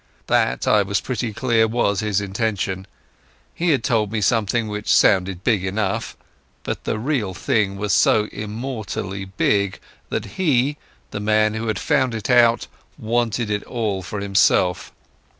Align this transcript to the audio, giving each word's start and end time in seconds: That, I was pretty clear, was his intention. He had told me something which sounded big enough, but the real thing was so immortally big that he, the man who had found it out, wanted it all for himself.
That, 0.25 0.67
I 0.67 0.81
was 0.81 0.99
pretty 0.99 1.31
clear, 1.31 1.67
was 1.67 1.99
his 1.99 2.21
intention. 2.21 2.87
He 3.53 3.69
had 3.69 3.83
told 3.83 4.11
me 4.11 4.19
something 4.19 4.67
which 4.67 4.91
sounded 4.91 5.43
big 5.43 5.63
enough, 5.63 6.17
but 6.63 6.85
the 6.85 6.97
real 6.97 7.35
thing 7.35 7.77
was 7.77 7.93
so 7.93 8.27
immortally 8.31 9.25
big 9.25 9.79
that 10.09 10.25
he, 10.25 10.77
the 11.11 11.19
man 11.19 11.53
who 11.53 11.67
had 11.67 11.77
found 11.77 12.15
it 12.15 12.31
out, 12.31 12.65
wanted 12.97 13.51
it 13.51 13.63
all 13.65 14.01
for 14.01 14.21
himself. 14.21 14.91